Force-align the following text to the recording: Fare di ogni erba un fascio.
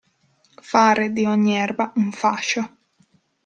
Fare 0.63 1.11
di 1.11 1.25
ogni 1.27 1.53
erba 1.55 1.93
un 1.97 2.11
fascio. 2.11 2.77